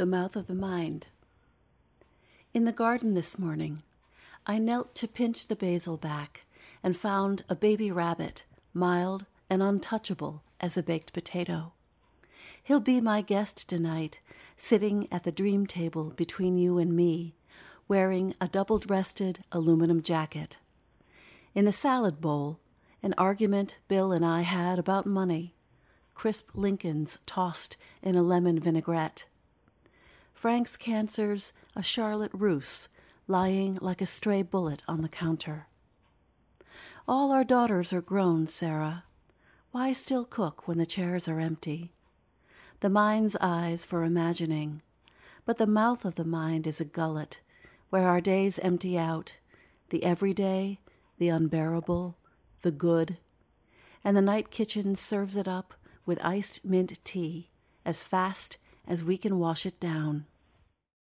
[0.00, 1.08] The Mouth of the Mind.
[2.54, 3.82] In the garden this morning,
[4.46, 6.46] I knelt to pinch the basil back
[6.82, 11.74] and found a baby rabbit, mild and untouchable as a baked potato.
[12.62, 14.20] He'll be my guest tonight,
[14.56, 17.34] sitting at the dream table between you and me,
[17.86, 20.56] wearing a double breasted aluminum jacket.
[21.54, 22.58] In the salad bowl,
[23.02, 25.52] an argument Bill and I had about money,
[26.14, 29.26] crisp Lincolns tossed in a lemon vinaigrette.
[30.40, 32.88] Frank's cancers, a Charlotte Russe,
[33.28, 35.66] lying like a stray bullet on the counter.
[37.06, 39.04] All our daughters are grown, Sarah.
[39.70, 41.92] Why still cook when the chairs are empty?
[42.80, 44.80] The mind's eyes for imagining,
[45.44, 47.42] but the mouth of the mind is a gullet
[47.90, 49.36] where our days empty out
[49.90, 50.78] the everyday,
[51.18, 52.16] the unbearable,
[52.62, 53.18] the good,
[54.02, 55.74] and the night kitchen serves it up
[56.06, 57.50] with iced mint tea
[57.84, 58.56] as fast
[58.88, 60.24] as we can wash it down.